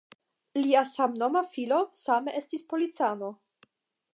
[0.61, 3.31] Lia samnoma filo same estis policano.